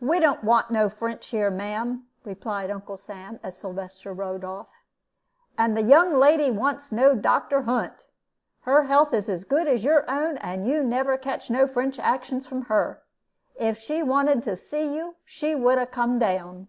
"We 0.00 0.20
don't 0.20 0.42
want 0.42 0.70
no 0.70 0.88
French 0.88 1.26
here, 1.26 1.50
ma'am," 1.50 2.06
replied 2.24 2.70
Uncle 2.70 2.96
Sam, 2.96 3.38
as 3.42 3.58
Sylvester 3.58 4.14
rode 4.14 4.42
off, 4.42 4.68
"and 5.58 5.76
the 5.76 5.82
young 5.82 6.14
lady 6.14 6.50
wants 6.50 6.90
no 6.90 7.14
Doctor 7.14 7.60
Hunt. 7.64 8.06
Her 8.62 8.84
health 8.84 9.12
is 9.12 9.28
as 9.28 9.44
good 9.44 9.68
as 9.68 9.84
your 9.84 10.10
own, 10.10 10.38
and 10.38 10.66
you 10.66 10.82
never 10.82 11.18
catch 11.18 11.50
no 11.50 11.66
French 11.66 11.98
actions 11.98 12.46
from 12.46 12.62
her. 12.72 13.02
If 13.54 13.76
she 13.76 14.02
wanted 14.02 14.42
to 14.44 14.56
see 14.56 14.94
you, 14.94 15.16
she 15.26 15.54
would 15.54 15.76
'a 15.76 15.84
come 15.84 16.18
down." 16.18 16.68